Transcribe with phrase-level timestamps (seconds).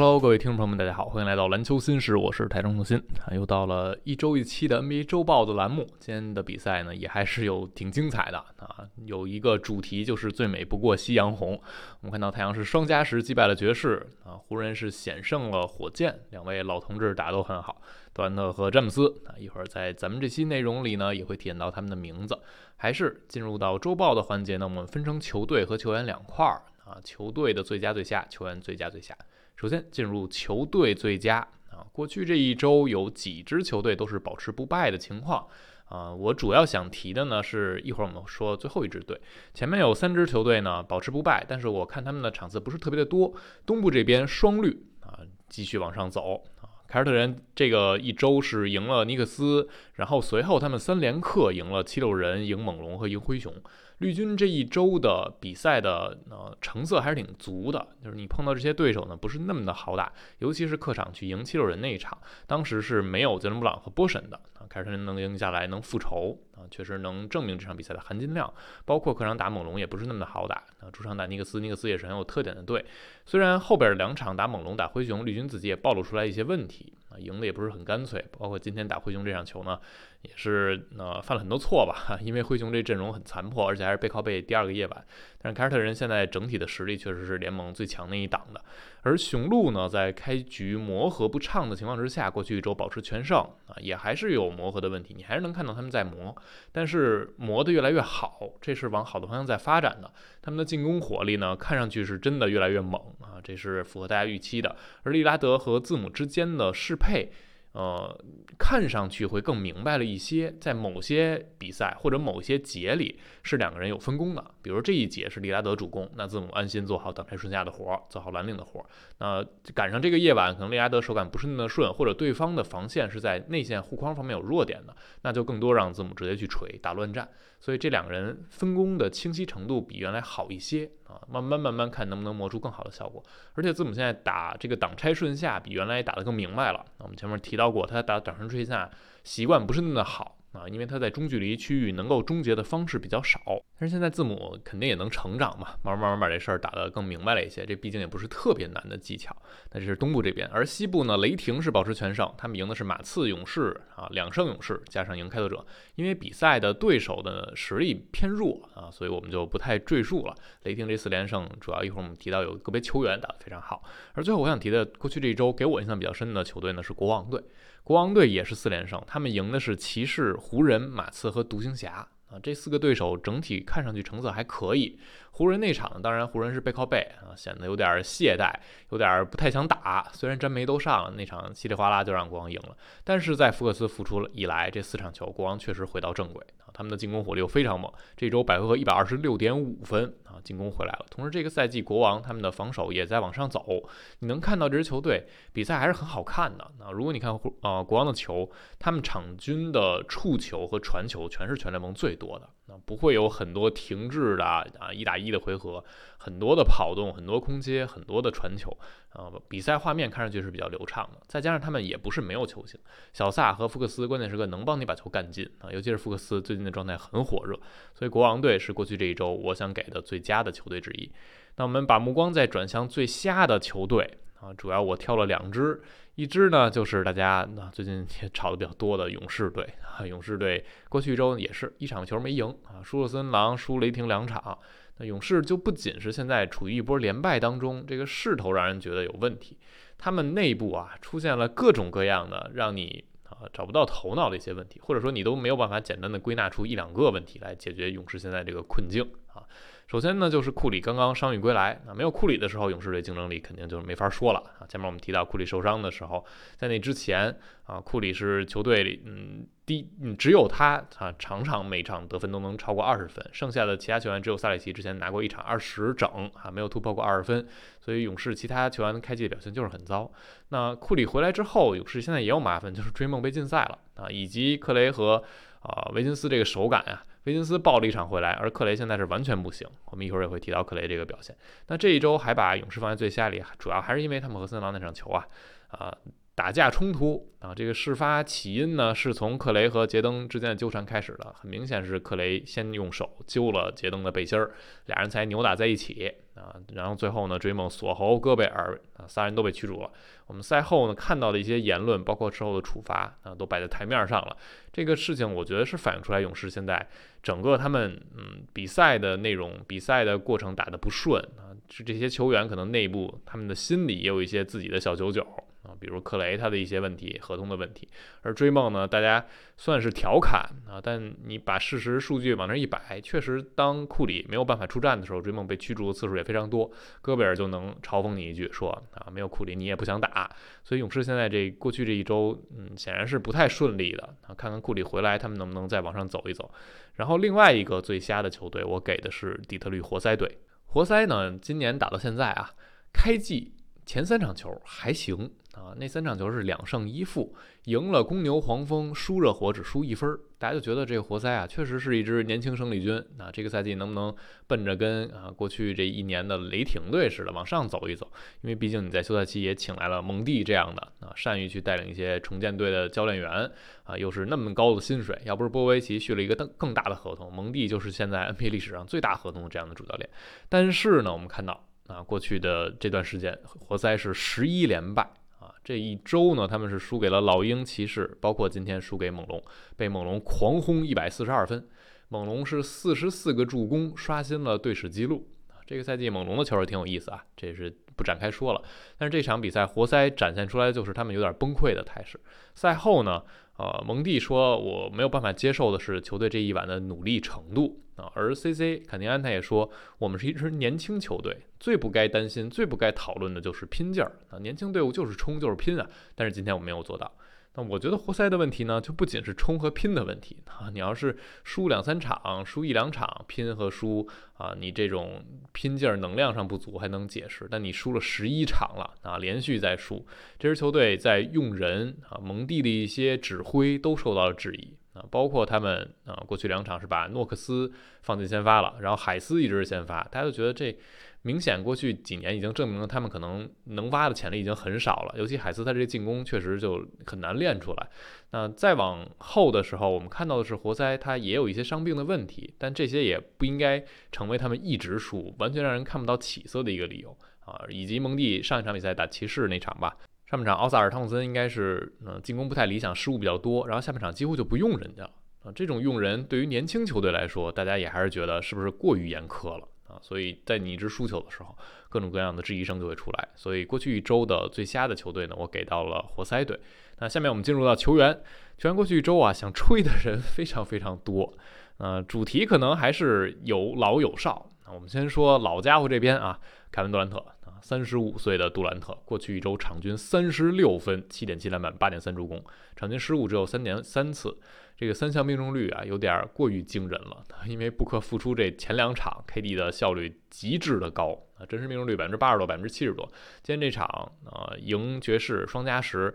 [0.00, 2.96] Hello，各位听众朋友们，大家好，欢迎来到篮球新事，我是台中重心
[3.26, 5.84] 啊，又到了一周一期的 NBA 周报的栏目。
[5.98, 11.60] 今天的比赛呢，也还是有挺精彩的啊，有一个主题就是最美不过夕阳红。
[12.00, 17.82] 我们看到太阳是双加时击败了爵士啊，湖人是险胜了火箭，两位老同志打都很好，
[18.14, 22.38] 杜兰特和詹姆斯啊，一会儿在咱们这期内容里呢，也会体验到他们的名字。
[22.76, 29.12] 还是进入到周报的环节呢，我们分成球队和球员两块儿啊，球队的最佳最下，球员最佳最下。
[29.60, 35.44] 首先进入球队最佳啊，过去这一周有几支球队都是保持不败的情况
[35.86, 36.14] 啊。
[36.14, 39.20] 我主要想提的呢，是一会儿我们说最后一支队，
[39.52, 43.34] 前面有三支球队呢保持不败，但是我看他们的场次不是特别的多。
[43.66, 45.18] 东部这边双绿啊，
[45.48, 46.44] 继续往上走。
[46.88, 53.52] 凯尔特人这个一周是赢了尼克斯，然后随后他们三连客赢了七六人、赢猛龙和赢灰熊。
[53.98, 68.54] 绿军这一周的比赛的呃成色还是挺足的，就是你碰到这些对手呢，不是那么的好打，尤其是客场去赢七六人那一场，当时是没有杰伦布朗和波神的啊，凯尔特人能赢下来，能复仇啊，确实能证明这场比赛的含金量。
[68.84, 72.84] 包括客场打猛龙也不是那么的好打啊，主场打尼克斯，尼克斯也是很有特点的队，
[73.26, 76.77] 虽然后边两场打猛龙、打灰熊，绿军自己也暴露出来一些问题，
[77.18, 79.78] 赢的也不是很干脆，包括今天打灰熊这场球呢。
[80.22, 85.04] 也是呃犯了很多错吧， 因为灰熊这阵容很残破，而且还是背靠背第二个夜晚。
[85.40, 88.60] 但是凯尔特人现在整体的实力确实是联盟最强那一档的。
[89.02, 95.14] 而雄鹿呢，在开局磨合不畅的情况之下，过去一周保持全胜啊，也还是有磨合的问题。
[95.16, 96.34] 你还是能看到他们在磨，
[96.72, 100.12] 但是磨得越来越好，这是往好的方向在发展的。
[100.42, 104.74] 他们的进攻火力呢，看上去是真的越来越猛啊，这是符合大家预期的。
[105.04, 107.30] 而利拉德和字母之间的适配。
[107.78, 108.12] 呃，
[108.58, 118.86] 看上去会更明白了一些，在某些比赛或者某些节里是两个人有分工的，比如这一节是利拉德主攻，那字母安心做好挡拆顺下的活儿，做好蓝领的活儿。
[119.18, 119.46] 那
[119.76, 127.28] 赶上这个夜晚，可能利拉德手感不是那么顺，或者对方的防线是在内线护框方面有弱点的，那就更多让字母直接去锤打乱战。
[127.60, 133.22] 所以这两个人分工的清晰程度比原来好一些啊，慢慢慢慢看能不能磨出更好的效果。
[133.54, 136.84] 而且字母现在打这个挡拆顺下比原来打得更明白了。
[136.98, 138.90] 我们前面提到过，他打挡拆顺下
[139.24, 140.37] 习惯不是那么的好。
[140.58, 143.40] 啊，因为他在中距离区域能够终结的方式比较少，
[143.78, 147.64] 但是现在字母肯定也能成长嘛，慢慢慢慢把这事儿打得更明白了一些。
[147.64, 149.34] 这毕竟也不是特别难的技巧。
[149.72, 155.64] 那这是东部这边，而西部呢，雷霆是保持全胜，他们赢的是马刺勇士啊，两胜勇士加上赢开拓者。
[155.94, 160.34] 因为比赛的对手的实力偏弱啊，所以我们就不太赘述了。
[160.64, 163.82] 雷霆这四连胜，主要一会儿我们提到有个别球员打得非常好。
[164.14, 167.40] 而最后我想提的，过去这一周给我印象比较深的球队呢是国王队。
[167.88, 175.00] 国王队也是四连胜，他们赢的是骑士、湖人、马刺和独行侠啊，这四个对手整体看上去成色还可以。
[175.30, 178.52] 湖人那场，当然湖人是背靠背啊，显得有点懈怠，
[178.90, 180.06] 有点不太想打。
[180.12, 182.76] 虽然詹梅都上了，那场稀里哗啦就让国王赢了。
[183.04, 187.92] 但是在福克斯复出了以来，这四场球国王确实回到正轨啊，他们的进攻火力又非常猛。
[188.16, 191.06] 这周百回合一百二十六点五分啊，进攻回来了。
[191.10, 193.82] 同时这个赛季国王他们的防守也在往上走，
[194.20, 196.92] 你能看到这支球队比赛还是很好看的那。
[196.92, 202.48] 如果你看呃国王的球，他们场均的触球和传球全是全联盟最多的。
[202.68, 205.82] 那不会有很多停滞的啊，一打一的回合，
[206.18, 208.70] 很多的跑动，很多空接，很多的传球，
[209.10, 211.20] 啊，比赛画面看上去是比较流畅的。
[211.26, 212.78] 再加上他们也不是没有球星，
[213.14, 217.58] 小萨和福克斯关键时刻能帮你把球干进啊，尤其是福克斯最近的状态很火热，
[217.94, 221.10] 所以国王队是过去这一周我想给的最佳的球队之一。
[221.56, 225.80] 那我们把目光再转向最瞎的球队啊，主要我挑了两支。
[226.14, 234.58] 一支呢，就是大家那最近也炒的比较多的勇士队啊，勇士队过去一周也是一场球没赢啊，输了森狼，输雷霆两场。
[234.96, 239.56] 那勇士就不仅是现在处于一波连败当中，这个势头让人觉得有问题。
[239.96, 249.46] 他们内部啊出现了各种各样的让你啊找不到头脑的一些问题，或者说你都没有办法简单的归纳出一两个问题来解决勇士现在这个困境啊。
[249.88, 254.66] 首先呢，就是库里刚刚伤愈归来啊，没有库里的时候，勇士队竞争力肯定就是没法说了啊。
[254.68, 256.22] 前面我们提到库里受伤的时候，
[256.58, 267.48] 在那之前啊，库里是球队里嗯第嗯只有他啊场场每场得分都能超过二十分，剩下的其他球员只有萨里奇之前拿过一场二十整啊，没有突破过二十分，
[267.80, 270.12] 所以勇士其他球员开季的表现就是很糟。
[270.50, 275.24] 那库里回来之后，勇士现在也有麻烦，就是追梦被禁赛了啊，以及克雷和
[275.60, 277.02] 啊维金斯这个手感呀。
[277.28, 279.68] 维金斯爆了一场回来，而克雷现在是完全不行。
[279.84, 281.36] 我们一会儿也会提到克雷这个表现。
[281.66, 285.28] 那这一周还把勇士放在最下里，主要还是因为他们和森林狼那场球啊，
[285.68, 285.94] 啊，
[286.38, 291.34] 打架冲突啊，这个事发起因呢，是从克雷和杰登之间的纠缠开始的。
[291.36, 294.52] 很明显是克雷先用手揪了杰登的背心儿，
[294.86, 296.54] 俩人才扭打在一起啊。
[296.74, 299.90] 然后最后呢，追梦锁喉戈贝尔啊，仨人都被驱逐了。
[300.28, 304.36] 我们赛后呢看到的一些言论，包括之后的处罚啊，都摆在台面上了。
[304.72, 306.88] 这个事情我觉得是反映出来勇士现在
[307.20, 315.26] 整个他们嗯比赛的内容、比赛的过程打得不顺啊，是这些球员可能内部他们的心里也有一些自己的小九九。
[315.68, 317.86] 啊，比如克雷他的一些问题、合同的问题，
[318.22, 319.24] 而追梦呢，大家
[319.56, 326.70] 算是调侃啊，但你把事实数据往那一摆，确实当库里没有办法出战的时候，追梦被驱逐的次数也非常多。
[327.02, 330.28] 戈贝尔就能嘲讽你一句说啊，没有库里你也不想打。
[330.64, 334.34] 所以勇士现在这过去这一周，嗯，显然是不太顺利的啊。
[334.34, 336.50] 看看库里回来，他们能不能再往上走一走。
[336.94, 340.38] 然后另外一个最瞎的球队，我给的是底特律活塞队。
[340.66, 342.50] 活塞呢，今年打到现在啊，
[342.92, 343.52] 开季
[343.88, 345.30] 前三场球还行。
[345.54, 350.20] 啊，那三场球是两胜一负，赢了公牛、黄蜂，输热火只输一分儿。
[350.38, 353.02] 大家就觉得这个活塞啊，确实是一支年轻生力军。
[353.16, 354.14] 那这个赛季能不能
[354.46, 358.08] 奔着跟啊过去这一年的雷霆队似的往上走一走？
[358.42, 363.50] 因为毕竟你在休赛期也请来了蒙蒂这样的啊，善于去带领一些重建队的教练员
[363.82, 370.08] 啊，又是那么高的薪水，要不是波维奇续了一个更更大的合同，蒙蒂就是现在 NBA 历史上最大合同的这样的主教练。
[370.48, 375.02] 但是呢，我们看到啊，过去的这段时间，活塞是十一连败
[375.40, 375.52] 啊。
[375.64, 379.42] 这一周呢，他们是输给了老鹰、骑士，包括今天输给猛龙，
[379.76, 381.66] 被猛龙狂轰一百四十二分。
[382.08, 385.58] 猛龙是四十四个助攻，刷新了队史纪录啊！
[385.66, 388.62] 这个赛季猛龙的球也挺有意思啊，这是不展开说了。
[388.96, 392.20] 但是这场比赛，活塞展现出来就是他们有点崩溃的态势。
[392.54, 393.22] 赛后呢？
[393.58, 407.12] 呃，蒙蒂说我没有办法接受的是球队这一晚的努力程度啊，而 C C 坎尼安他也说我们是一支年轻球队，最不该担心、最不该讨论的就是拼劲儿啊，年轻队伍就是冲就是拼啊，但是今天我没有做到。
[407.54, 410.70] 那我觉得活塞的问题呢，就不仅是冲和拼的问题啊。
[410.72, 417.48] 你要是输两三场，输一两场，拼和输啊，你这种拼劲儿能量上不足还能解释。
[417.50, 420.06] 但你输了十一场了啊，连续在输，
[420.38, 427.72] 这支球队在用人啊，蒙蒂的一些指挥都受到了质疑啊，包括他们啊，过去两场是把诺克斯
[428.02, 430.76] 放进先发了，然后海斯一直是先发，大家都觉得这。
[431.22, 435.14] 明显，过去几年已经证明了他们可能能挖的潜力已经很少了。
[435.18, 437.88] 尤其海斯他这个进攻确实就很难练出来。
[438.30, 447.64] 那再往后的时候，我们看到的是活塞他也有一些伤病的问题，但这些也不应该成为他们一直输、完全让人看不到起色的一个理由啊。
[447.68, 449.96] 以及蒙蒂上一场比赛打骑士那场吧，
[450.28, 455.10] 上半场奥萨尔汤普森应该是嗯进攻不太理想，失误比较多，然后下半场几乎就不用人家了
[455.42, 455.52] 啊。
[455.54, 459.66] 这种用人对于年轻球队来说，大家也还是觉得是不是过于严苛了？
[459.88, 461.56] 啊，所以在你一支输球的时候，
[461.88, 463.28] 各种各样的质疑声就会出来。
[463.36, 466.60] 所以过去一周的最瞎的球队呢，我给到了活塞队。
[466.98, 468.12] 那下面我们进入到球员，
[468.58, 471.32] 球员过去一周啊，想吹的人非常非常多。
[471.78, 474.50] 呃，主题可能还是有老有少。
[474.66, 476.38] 那我们先说老家伙这边啊，
[476.70, 477.24] 凯文杜兰特，
[477.62, 482.42] 三十五岁的杜兰特，过去一周场均三十六分，七点七篮板，八点三助攻，
[482.76, 484.38] 场均失误只有三点三次。
[484.76, 487.24] 这个三项命中率啊，有点过于惊人了。
[487.48, 493.04] 因为布克复出这前两场，KD 的效率极致的高啊，真实命中率百分之八十多，百分之七十多。
[493.42, 493.86] 今天这场
[494.24, 496.14] 啊，赢爵士双加时，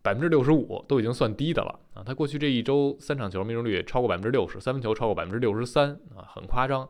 [0.00, 2.04] 百分之六十五都已经算低的了啊。
[2.06, 6.88] 他过去这一周三场球命中率超过百分之六十，三分球超过百分之六十三啊，很夸张。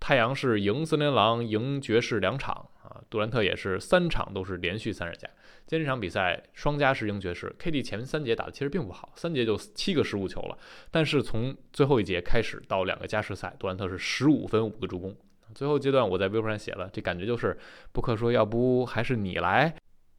[0.00, 2.68] 太阳是赢森林狼、赢爵士两场，
[3.10, 5.28] 杜兰特也是三场都是连续三十加。
[5.66, 10.56] 今天这场比赛双加时赢爵士，KD 前三节打的其实并不好，三节就七个失误球了。
[10.90, 15.14] 但是从最后一节开始到两个加时赛，杜兰特是十五分五个助攻。
[15.54, 17.58] 最后阶段我在微博上写了，这感觉就是
[17.92, 19.74] 布克说要不还是你来。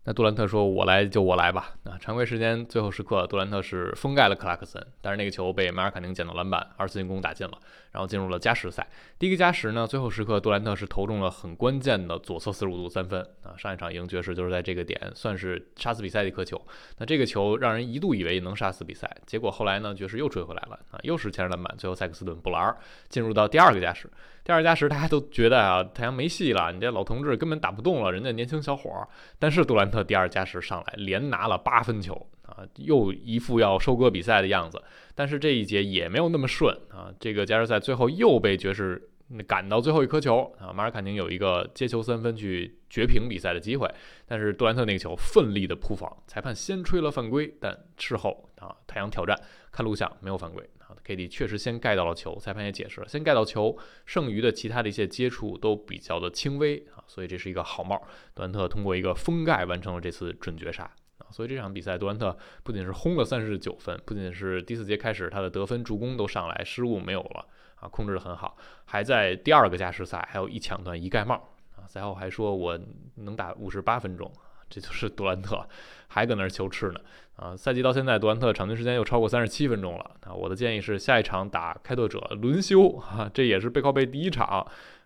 [0.06, 7.60] 那杜兰特说：“我来就我来吧。”啊，常规时间最后时刻，杜兰特是封盖了克拉克森，但是那个球被马尔卡宁捡到篮板，二次进攻打进了，
[7.92, 8.88] 然后进入了加时赛。
[9.18, 13.56] 第一个加时呢，最后时刻杜兰特是投中了很关键的左侧四十五度三分啊。
[13.58, 16.62] 上一场赢爵士就是在这个点，算是杀死比赛的一颗球。
[16.98, 22.76] 那这个球让人一度以为能杀死比赛，结果后来呢，爵士又追回来了啊，又是前场篮板，最后塞克斯顿补篮，
[23.10, 24.10] 进入到第二个加时。
[24.44, 29.08] 第二加时，大家都觉得啊，太阳没戏了，你这老同志根本打不动了，人家年轻小伙儿。
[29.38, 34.82] 但是杜兰特第二加时上来连拿了八分球啊，又一副要收割比赛的样子。
[35.16, 39.10] 但是这一节也没有那么顺啊，这个加时赛最后又被爵士
[39.46, 43.88] 赶到最后一颗球啊，马尔坎宁有一个接球三分去绝平比赛的机会，
[44.26, 49.40] 但是杜兰特那个球奋力的扑防，裁判先吹了犯规，但事后啊，太阳挑战
[49.72, 50.98] 看录像没有犯规啊。
[51.06, 58.02] KD 确实先盖到了球，裁判也解释了，先盖到球，剩余的其他的一些接触都比较的轻微啊，所以这是一个好帽。
[58.34, 60.90] 杜兰特通过一个封盖完成了这次准绝杀。
[61.30, 67.46] 所以这场比赛杜兰特不仅是轰了三十九分，不仅是第四节开始他的得分、助攻都上来，失误没有了
[67.76, 71.36] 啊，控制得很好，还在第二个加时赛还有一抢断一盖帽
[71.76, 71.88] 啊。
[71.88, 72.80] 赛后还说我
[73.16, 74.32] 能打五十八分钟。
[74.72, 75.68] 这就是杜兰特，
[76.10, 77.02] 还搁那儿求吃呢
[77.38, 77.58] 啊！
[77.58, 80.32] 赛季到现在，杜兰特场均时间又超过三十七分钟了啊！
[80.32, 84.64] 我的建议是，下一场打开拓者轮休啊，这也是背靠背第一场，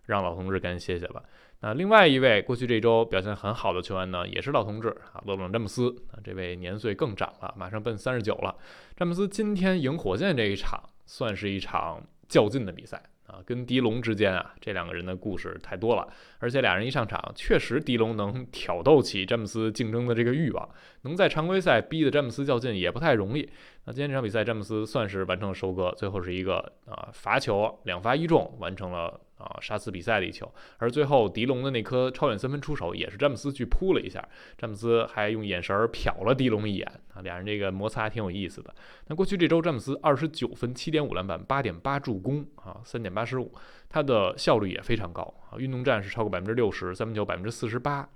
[0.08, 1.24] 让老同志赶紧歇歇吧。
[1.63, 8.53] 那另外一位过去这周表现很好的球员呢，也是老同志啊，勒布朗詹姆斯啊，这位年岁更长了，马上奔三十九了。
[8.98, 13.01] 詹姆斯今天赢火箭这一场，算是一场较劲的比赛。
[13.27, 16.05] 啊，跟迪龙之间啊，这两个人的故事太多了，
[16.39, 20.70] 而且俩人一上场，确实迪龙能挑逗起詹姆斯竞争的这个欲望，
[21.03, 23.50] 能在常规赛逼得詹姆斯较劲也不太容易。
[23.86, 29.17] 那今天这场比赛，詹姆斯算是完成了收割，最后是一个啊罚球两罚一中，完成了。
[29.44, 34.26] 啊，杀死比赛的一球，而最后狄龙的那颗超远三分出手也是詹姆斯去扑了一下，
[34.58, 38.74] 詹姆斯还用眼神瞟了狄龙一眼啊，俩人这个摩擦挺有意思的。
[39.08, 43.54] 那过去这周詹姆斯二十九分，七点五篮板，八点八助攻啊，三点八失误，
[43.90, 48.08] 他的效率也非常高啊，运动战是超过百分之六十，三分球百分之四十八。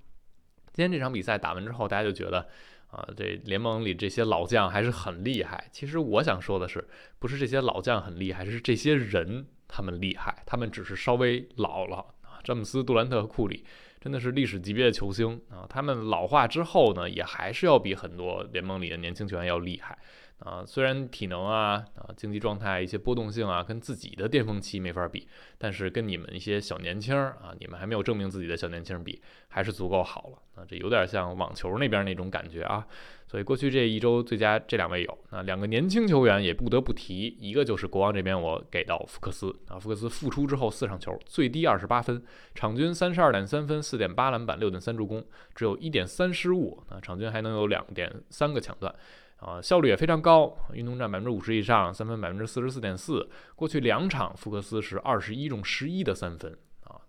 [0.72, 2.48] 今天这场比赛打完之后，大家就觉得
[2.90, 5.68] 啊，这联盟里这些老将还是很厉害。
[5.72, 6.88] 其实我想说的是，
[7.20, 9.46] 不是这些老将很厉害，是这些人。
[9.68, 12.40] 他们厉害，他们只是稍微老了啊。
[12.44, 13.66] 詹姆斯、杜兰特和库里
[14.00, 15.66] 真的是历史级别的球星啊。
[15.70, 19.98] 他们老化之后呢，也还是要比很多联盟里的年轻球员要厉害。
[20.40, 25.28] 啊，虽然体能啊、啊竞技状态一些波动性啊，跟自己的巅峰期没法比，
[25.58, 30.38] 但是跟你们一些小年轻儿啊，你们还没有证明自己的小年轻比，还是足够好了。
[30.56, 32.86] 啊，这有点像网球那边那种感觉啊。
[33.28, 42.24] 所以过去这一周最佳这两位有，那两个年轻球员也不得不提，一个就是国王这边我给到福克斯啊，福克斯复出之后四场球最低二十八分，
[42.56, 48.94] 场均三十二点三分，四点八篮板，六点三助攻，只有一点三失误啊，场均还能有两点三个抢断。
[49.38, 53.30] 啊，效率也非常高，运动战百分之五十以上，三分百分之四十四点四。
[53.56, 56.58] 过去两场，福克斯是二十一中十一的三分，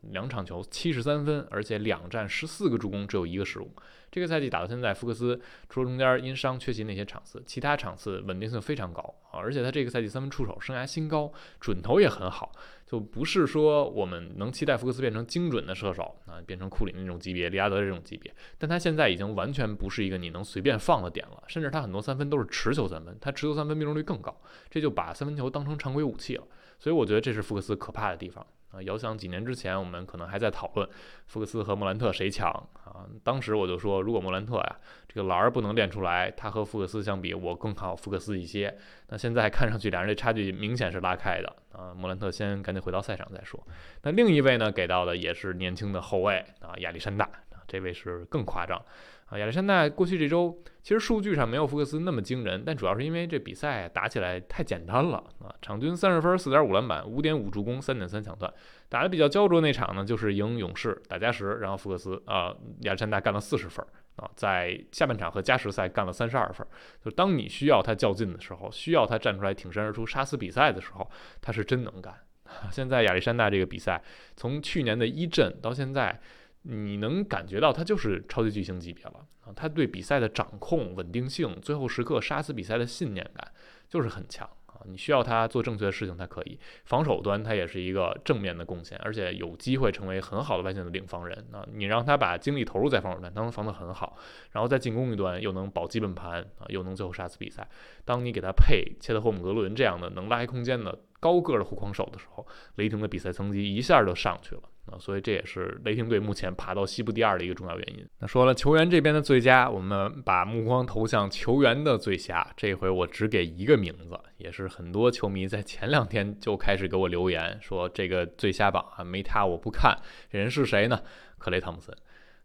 [0.02, 3.71] 两场球七十三分，而且两战十四个助攻，只有一个失误。
[4.11, 5.38] 这个赛季打到现在，福克斯
[5.69, 9.37] 除了中间因伤缺席那些场次，其他场次稳定性非常高啊！
[9.38, 12.50] 而且他这个赛季三分出手生涯新高，准头也很好，
[12.87, 18.35] 就不是说我们能期待福克斯变成精准的射手啊，变成库里那种级别、利拉德这种级别。
[18.57, 24.35] 但他现在已经完全不是一个你能随便放的点了，甚至他很多三分都是持球三分，他持球三分命中率更高，
[24.71, 26.45] 这就把三分球当成常规武器了。
[26.78, 28.47] 所以我觉得这是福克斯可怕的地方。
[28.71, 30.89] 啊，遥想几年之前，我们可能还在讨论
[31.27, 32.51] 福克斯和莫兰特谁强
[32.85, 33.07] 啊？
[33.25, 34.77] 当时我就说，如果莫兰特呀
[35.09, 38.77] 这个篮儿不能练出来，他和福克斯相比，我更看好福克斯一些。
[39.09, 41.95] 那现在看上去两人这差距明显是拉开的啊！
[41.97, 43.59] 莫兰特先赶紧回到赛场再说。
[44.03, 47.27] 那另一位呢，给到的也是年轻的后卫啊，亚历山大，
[47.69, 48.83] 这位是更夸张。
[49.27, 55.55] 啊，亚历山大过去这周其实数据上没有福克斯那么惊人，但主要是因为这比赛打起来太简单了啊！
[55.61, 58.51] 场均三十分、四点五篮板、五点五助攻、三点三抢断，
[58.89, 63.85] 打的比较焦灼那场呢，就是赢勇士打加时，然后福克斯啊，亚历山大干了四十分
[64.17, 66.67] 啊，在下半场和加时赛干了三十二分。
[67.05, 71.07] 就当你需要他较劲的时候，需要他站出来挺身而出杀死比赛的时候，
[71.43, 72.15] 他是真能干。
[72.73, 74.03] 现在亚历山大这个比赛，
[74.37, 76.19] 从去年的一阵到现在。
[76.62, 79.53] 你能感觉到他就是超级巨星级别了啊！
[79.55, 83.53] 他对比赛的掌控、稳定性，最后时刻杀死比赛的信念感
[83.88, 84.83] 就是很强啊！
[84.85, 91.67] 你需要他做正确的事情，他可以防守端，他也是一个正面的贡献，而且有机会成为很好的外线的领防人啊！
[91.73, 94.19] 你让他把精力投入在防守端，他能防得很好，
[94.50, 97.67] 然后在进攻一端又能保基本盘啊，又能最后杀死比赛。
[98.05, 104.62] 当你给他配切特霍姆格伦这样的能拉开空间的高个的护框手的时候，雷霆的比赛层级一下就上去了。
[104.90, 108.07] 啊，所以这也是雷霆队目前爬到西部第二的一个重要原因。
[108.18, 112.47] 那说了球员这边的最佳，我们把目光投向球员的最佳。
[112.57, 119.97] 这回我只给一个名字，也是很多球迷在前两天就开始给我留言说这个最佳榜啊没他我不看。
[120.30, 121.00] 这人是谁呢？
[121.38, 121.95] 克雷汤普森，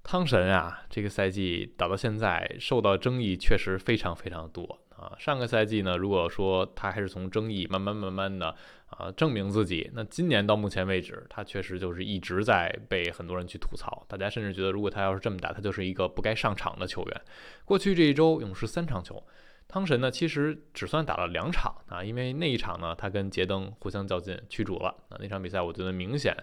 [0.03, 4.79] 汤神啊，这个赛季打到现在受到争议确实非常非常多。
[4.95, 8.55] 啊，上个赛季呢，如果说他还是从争议慢慢慢慢的
[8.97, 14.05] 啊证明自己，那今年到目前为止，他确实就是一直在被很多人去吐槽。
[14.07, 17.21] 大家甚至觉得，如果他要是这么打，他就是一个不该上场的球员。
[17.65, 19.23] 过去这一周，勇士三场球，
[19.67, 25.17] 汤神呢其实只算打了两场啊，因为那一场呢，他跟杰登互相较劲，驱逐了啊。
[25.19, 26.35] 那场比赛我觉得明显。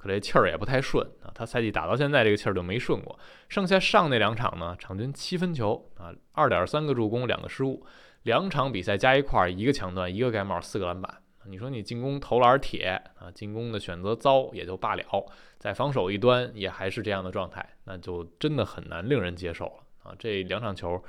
[0.00, 3.18] 可这气儿也不太顺啊，他赛季打到现在这个气儿就没顺过。
[3.48, 7.84] 剩下上那两场呢，场均七分球啊，二点三个助攻，两个失误，
[8.22, 11.12] 两场比赛加一块儿，一个抢断，一个盖帽，四个篮板。
[11.48, 15.26] 你说你进攻投篮铁啊，进攻的选择糟也就罢了，
[15.58, 20.14] 在防守一端也还是这样的状态，那就真的很难令人接受了啊。
[20.18, 21.02] 这两场球，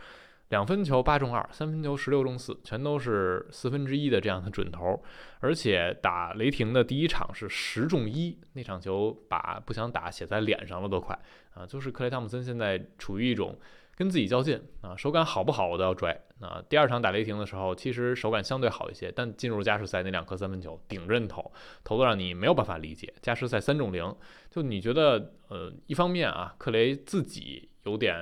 [0.49, 5.03] 两分球八中二，三分球十六中四，全都是四分之一的这样的准头。
[5.41, 11.17] 而且打雷霆的第一场是十中一，那场球把不想打写在脸上了都快
[11.53, 11.65] 啊！
[11.65, 13.57] 就是克雷汤普森现在处于一种
[13.99, 16.17] 跟自己较劲啊，手感好不好我都要拽。
[16.39, 21.51] 啊，第二场打雷霆的时候，其实手感相对好一些，但进入加时赛那两颗三分球顶着投，
[21.83, 23.13] 投的让你没有办法理解。
[23.21, 24.15] 加时赛三中零，
[24.49, 27.68] 就你觉得呃，一方面啊，克雷自己。
[27.83, 28.15] 有点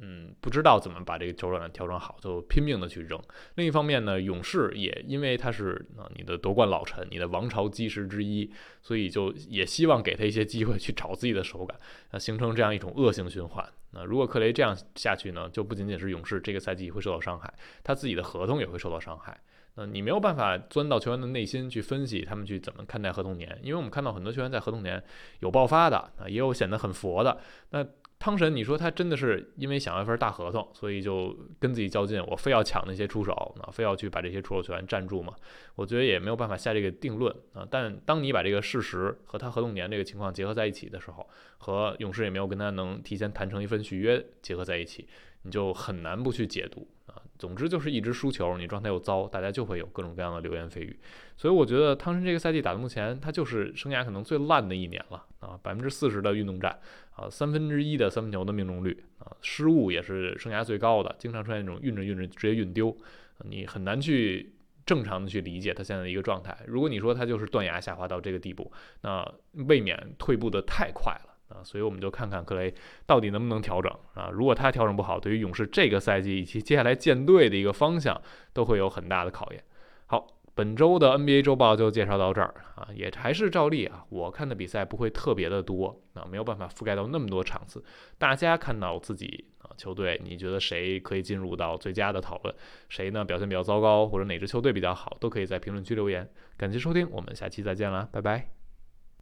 [0.00, 3.20] 嗯，不知道怎么把这个球感调整好，就拼命的去扔。
[3.56, 8.50] 另一方面呢，勇士也因为他是啊你的夺冠老臣，你的王朝基石之一，
[8.80, 11.78] 所以就也希望给他一些机会去找自己的手感，
[12.12, 13.68] 那，形成这样一种恶性循环。
[13.92, 17.52] 那如果克雷这样下去呢，就不仅仅是勇士这个赛季会受到伤害，
[17.82, 19.40] 他自己的合同也会受到伤害。
[19.76, 25.02] 那你没有办法钻到球员的内心去分析他们去怎么看待合同年，因为我们看到很多球员在合同年
[25.38, 27.38] 有爆发的啊，也有显得很佛的。
[27.70, 27.84] 那
[28.20, 35.34] 汤神，你说他真的是因为想要一份大合同，所以就跟自己较劲，我非要抢那些出手啊，非要去把这些出手球员占住嘛？
[35.74, 37.66] 我觉得也没有办法下这个定论啊。
[37.70, 45.08] 但当你把这个事实和他合同年这个情况结合在一起的时候，和勇士也没有跟他能提前谈成一份续约结合在一起，
[45.42, 47.16] 你就很难不去解读啊。
[47.38, 51.00] 总之就是一直输球，你状态又糟，大家就会有各种各样的流言蜚语。
[51.38, 55.58] 所以我觉得汤神这个赛季打到目前，他就是生涯可能最烂的一年了啊！
[55.62, 56.78] 百分之四十的运动战
[57.20, 62.96] 啊，三分之一的三分球的命中率啊，失误也是生涯最高的，经常出现那种运着运着直接运丢，
[63.44, 64.54] 你很难去
[64.86, 66.56] 正常的去理解他现在的一个状态。
[66.66, 68.72] 如果你说他就是断崖下滑到这个地步，
[69.02, 69.30] 那
[69.68, 71.26] 未免退步的太快了。
[71.50, 72.72] 啊，所以我们就看看克雷
[73.06, 74.30] 到底能不能调整啊。
[74.32, 78.22] 如果他调整不好，对于勇士这个赛季以及接下来建队的一个方向，
[78.52, 79.60] 都会有很大的考验。
[80.06, 80.28] 好，
[80.60, 87.82] 本周的 NBA 周报就介绍到这儿啊，也还是照例啊，我看的比赛不会特别的多啊，没有办法覆盖到那么多场次。
[88.18, 92.54] 大家看到自己啊球队，你觉得谁可以进入到最佳的讨论？
[92.90, 96.28] 谁呢表现比较糟糕，或者哪支球队比较好，都可以在评论区留言。
[96.58, 98.59] 感谢收听，我们下期再见啦，拜拜。